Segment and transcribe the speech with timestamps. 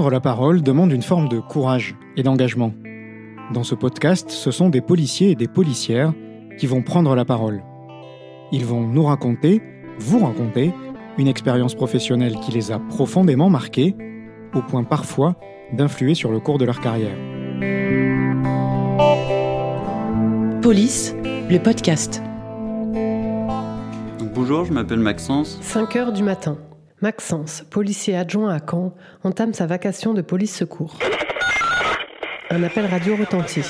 [0.00, 2.72] Prendre la parole demande une forme de courage et d'engagement.
[3.52, 6.14] Dans ce podcast, ce sont des policiers et des policières
[6.58, 7.62] qui vont prendre la parole.
[8.50, 9.60] Ils vont nous raconter,
[9.98, 10.72] vous raconter,
[11.18, 13.94] une expérience professionnelle qui les a profondément marqués,
[14.54, 15.36] au point parfois
[15.74, 17.18] d'influer sur le cours de leur carrière.
[20.62, 21.14] Police,
[21.50, 22.22] le podcast.
[24.34, 25.58] bonjour, je m'appelle Maxence.
[25.60, 26.56] 5 heures du matin.
[27.02, 28.92] Maxence, policier adjoint à Caen,
[29.24, 30.98] entame sa vacation de police secours.
[32.50, 33.64] Un appel radio retentit.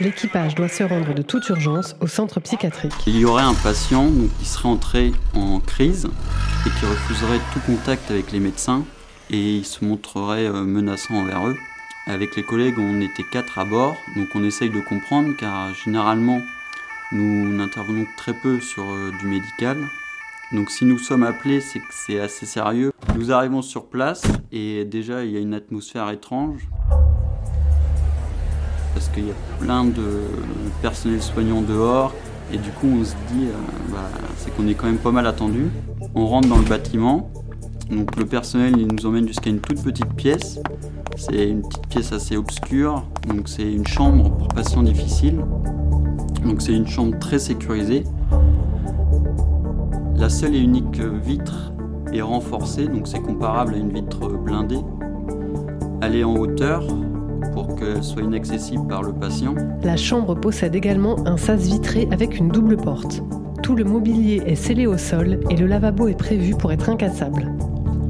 [0.00, 2.92] L'équipage doit se rendre de toute urgence au centre psychiatrique.
[3.06, 6.08] Il y aurait un patient qui serait entré en crise
[6.66, 8.84] et qui refuserait tout contact avec les médecins
[9.30, 11.56] et il se montrerait euh, menaçant envers eux.
[12.08, 16.40] Avec les collègues, on était quatre à bord, donc on essaye de comprendre car généralement
[17.12, 19.78] nous n'intervenons très peu sur euh, du médical.
[20.52, 22.92] Donc si nous sommes appelés, c'est que c'est assez sérieux.
[23.16, 26.68] Nous arrivons sur place et déjà il y a une atmosphère étrange
[28.92, 30.20] parce qu'il y a plein de
[30.82, 32.12] personnel soignant dehors
[32.52, 35.26] et du coup on se dit euh, bah, c'est qu'on est quand même pas mal
[35.26, 35.70] attendu.
[36.14, 37.30] On rentre dans le bâtiment,
[37.90, 40.60] donc le personnel il nous emmène jusqu'à une toute petite pièce.
[41.16, 45.42] C'est une petite pièce assez obscure, donc c'est une chambre pour patients difficiles.
[46.44, 48.04] Donc c'est une chambre très sécurisée.
[50.32, 51.74] La seule et unique vitre
[52.10, 54.80] est renforcée, donc c'est comparable à une vitre blindée.
[56.00, 56.86] Elle est en hauteur,
[57.52, 59.54] pour qu'elle soit inaccessible par le patient.
[59.82, 63.22] La chambre possède également un sas vitré avec une double porte.
[63.62, 67.52] Tout le mobilier est scellé au sol et le lavabo est prévu pour être incassable.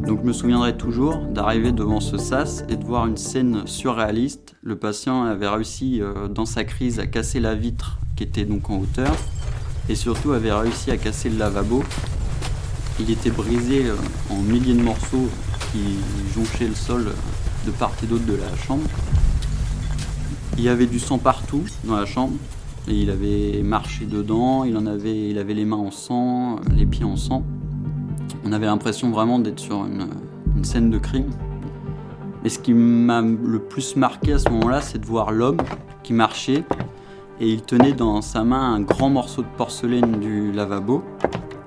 [0.06, 4.54] Donc je me souviendrai toujours d'arriver devant ce sas et de voir une scène surréaliste.
[4.62, 8.70] Le patient avait réussi euh, dans sa crise à casser la vitre qui était donc
[8.70, 9.12] en hauteur
[9.88, 11.82] et surtout avait réussi à casser le lavabo.
[13.02, 13.96] Il était brisé euh,
[14.30, 15.28] en milliers de morceaux
[15.72, 15.96] qui
[16.32, 17.12] jonchaient le sol
[17.66, 18.84] de part et d'autre de la chambre.
[20.56, 22.34] Il y avait du sang partout dans la chambre.
[22.86, 26.86] Et il avait marché dedans, il, en avait, il avait les mains en sang, les
[26.86, 27.42] pieds en sang.
[28.44, 30.06] On avait l'impression vraiment d'être sur une,
[30.56, 31.30] une, scène de crime.
[32.44, 35.58] Et ce qui m'a le plus marqué à ce moment-là, c'est de voir l'homme
[36.04, 36.62] qui marchait
[37.40, 41.02] et il tenait dans sa main un grand morceau de porcelaine du lavabo.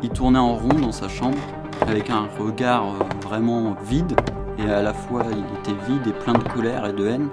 [0.06, 1.40] Il tournait en rond dans sa chambre
[1.82, 4.16] avec un regard euh, vraiment vide
[4.60, 7.30] et à la fois il était vide et plein de colère et de haine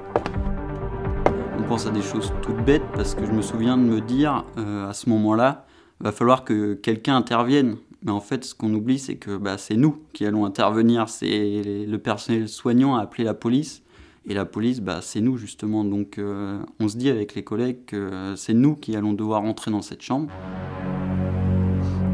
[1.58, 4.46] on pense à des choses toutes bêtes parce que je me souviens de me dire
[4.56, 5.66] euh, à ce moment-là,
[6.00, 7.76] va falloir que quelqu'un intervienne.
[8.04, 11.10] Mais en fait, ce qu'on oublie, c'est que bah, c'est nous qui allons intervenir.
[11.10, 13.82] C'est le personnel soignant à appeler la police.
[14.26, 15.84] Et la police, bah, c'est nous justement.
[15.84, 19.70] Donc euh, on se dit avec les collègues que c'est nous qui allons devoir entrer
[19.70, 20.32] dans cette chambre.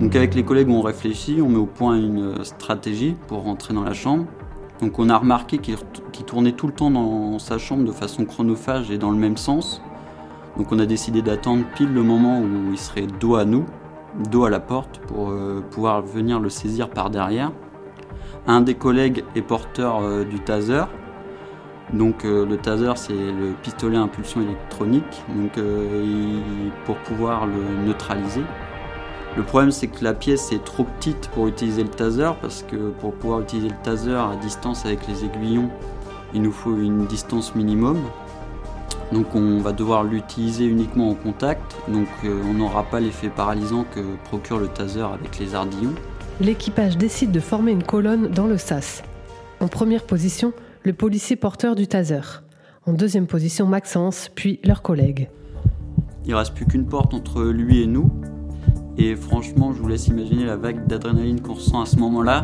[0.01, 3.83] Donc avec les collègues, on réfléchit, on met au point une stratégie pour rentrer dans
[3.83, 4.27] la chambre.
[4.81, 8.93] Donc on a remarqué qu'il tournait tout le temps dans sa chambre de façon chronophage
[8.93, 9.83] et dans le même sens.
[10.57, 13.67] Donc on a décidé d'attendre pile le moment où il serait dos à nous,
[14.31, 17.51] dos à la porte, pour euh, pouvoir venir le saisir par derrière.
[18.47, 20.85] Un des collègues est porteur euh, du taser.
[21.93, 25.59] Donc euh, le taser c'est le pistolet à impulsion électronique, donc
[26.85, 28.43] pour pouvoir le neutraliser.
[29.37, 32.91] Le problème, c'est que la pièce est trop petite pour utiliser le taser, parce que
[32.91, 35.71] pour pouvoir utiliser le taser à distance avec les aiguillons,
[36.35, 37.99] il nous faut une distance minimum.
[39.13, 43.85] Donc on va devoir l'utiliser uniquement en contact, donc euh, on n'aura pas l'effet paralysant
[43.85, 45.95] que procure le taser avec les ardillons.
[46.41, 49.03] L'équipage décide de former une colonne dans le sas.
[49.61, 50.53] En première position,
[50.83, 52.21] le policier porteur du taser.
[52.87, 55.29] En deuxième position, Maxence, puis leurs collègues.
[56.27, 58.11] Il reste plus qu'une porte entre lui et nous,
[58.99, 62.43] et franchement, je vous laisse imaginer la vague d'adrénaline qu'on ressent à ce moment-là.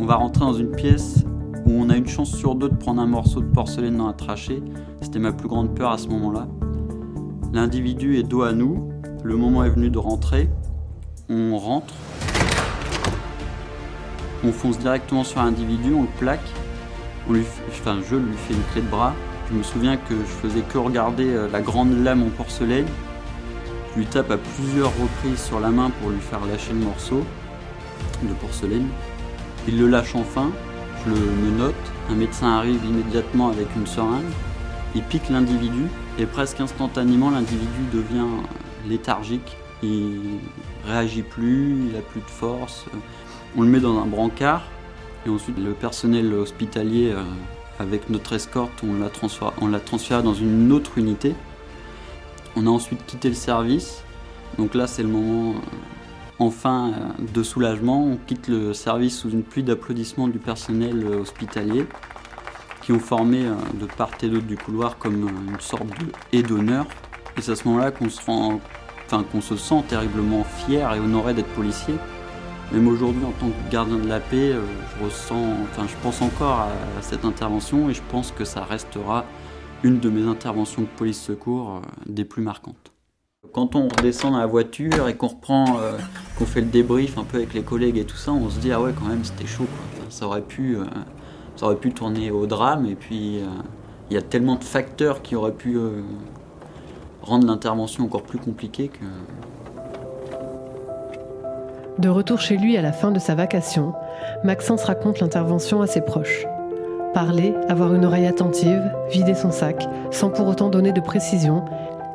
[0.00, 1.24] On va rentrer dans une pièce
[1.64, 4.12] où on a une chance sur deux de prendre un morceau de porcelaine dans la
[4.12, 4.62] trachée.
[5.00, 6.48] C'était ma plus grande peur à ce moment-là.
[7.52, 8.90] L'individu est dos à nous.
[9.22, 10.50] Le moment est venu de rentrer.
[11.28, 11.94] On rentre.
[14.44, 16.48] On fonce directement sur l'individu, on le plaque.
[17.28, 19.14] On lui enfin, je lui fais une clé de bras.
[19.50, 22.86] Je me souviens que je faisais que regarder euh, la grande lame en porcelaine
[23.96, 27.24] lui tape à plusieurs reprises sur la main pour lui faire lâcher le morceau
[28.22, 28.88] de porcelaine.
[29.66, 30.50] Il le lâche enfin,
[31.06, 31.74] je le note.
[32.10, 34.24] Un médecin arrive immédiatement avec une seringue.
[34.94, 35.86] Il pique l'individu
[36.18, 38.28] et presque instantanément l'individu devient
[38.88, 39.56] léthargique.
[39.82, 40.20] Il
[40.86, 42.84] réagit plus, il a plus de force.
[43.56, 44.62] On le met dans un brancard
[45.26, 47.22] et ensuite le personnel hospitalier euh,
[47.78, 49.50] avec notre escorte, on l'a transféré,
[49.84, 51.34] transféré dans une autre unité
[52.56, 54.02] on a ensuite quitté le service.
[54.58, 55.60] Donc là, c'est le moment euh,
[56.38, 58.02] enfin euh, de soulagement.
[58.02, 61.86] On quitte le service sous une pluie d'applaudissements du personnel euh, hospitalier
[62.82, 63.42] qui ont formé
[63.80, 66.86] de part et d'autre du couloir comme une sorte de haie d'honneur.
[67.36, 68.60] Et c'est à ce moment-là qu'on se rend,
[69.06, 71.94] enfin qu'on se sent terriblement fier et honoré d'être policier.
[72.70, 74.52] Même aujourd'hui, en tant que gardien de la paix,
[75.02, 76.68] je pense encore à
[77.00, 79.24] cette intervention et je pense que ça restera
[79.82, 82.92] une de mes interventions de police secours des plus marquantes.
[83.52, 85.96] Quand on redescend dans la voiture et qu'on reprend, euh,
[86.38, 88.72] qu'on fait le débrief un peu avec les collègues et tout ça, on se dit
[88.72, 89.66] ah ouais quand même c'était chaud
[90.08, 90.84] ça aurait pu, euh,
[91.56, 93.46] ça aurait pu tourner au drame et puis euh,
[94.10, 95.78] il y a tellement de facteurs qui auraient pu
[97.22, 99.04] rendre l'intervention encore plus compliquée que.
[101.98, 103.94] De retour chez lui à la fin de sa vacation,
[104.44, 106.46] Maxence raconte l'intervention à ses proches.
[107.14, 111.64] Parler, avoir une oreille attentive, vider son sac, sans pour autant donner de précision,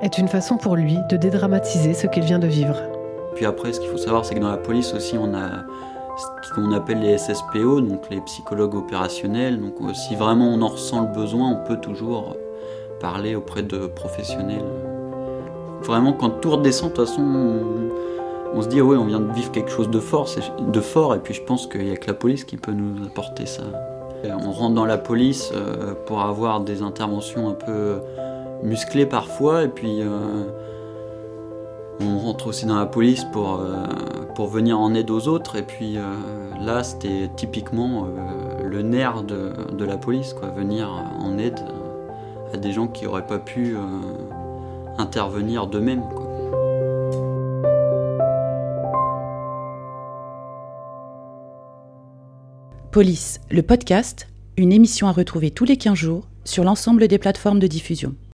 [0.01, 2.75] est une façon pour lui de dédramatiser ce qu'il vient de vivre.
[3.35, 5.63] Puis après, ce qu'il faut savoir, c'est que dans la police aussi, on a
[6.43, 9.59] ce qu'on appelle les SSPO, donc les psychologues opérationnels.
[9.59, 12.35] Donc euh, si vraiment on en ressent le besoin, on peut toujours
[12.99, 14.65] parler auprès de professionnels.
[15.81, 17.23] Vraiment, quand tout redescend, de toute façon,
[18.53, 20.27] on, se dit, oui, on vient de vivre quelque chose de fort,
[20.59, 23.03] de fort et puis je pense qu'il n'y a que la police qui peut nous
[23.05, 23.63] apporter ça.
[24.23, 28.00] On rentre dans la police euh, pour avoir des interventions un peu
[28.63, 30.07] musclé parfois, et puis euh,
[32.00, 33.85] on rentre aussi dans la police pour, euh,
[34.51, 36.01] venir en aide aux autres, et puis euh,
[36.59, 38.07] là c'était typiquement
[38.63, 40.89] le nerf de, de, la police, quoi, venir
[41.19, 41.59] en aide
[42.51, 43.77] à des gens qui n'auraient pas pu
[44.97, 46.01] intervenir d'eux-mêmes.
[52.91, 54.27] Police, le podcast,
[54.57, 58.15] une émission à retrouver tous les 15 jours sur l'ensemble des plateformes de diffusion.